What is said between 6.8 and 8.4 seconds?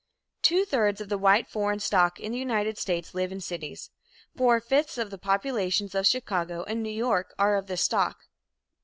New York are of this stock.